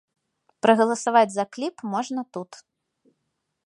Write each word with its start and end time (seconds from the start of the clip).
Прагаласаваць 0.65 1.33
за 1.35 1.45
кліп 1.57 1.75
можна 1.93 2.21
тут. 2.39 2.51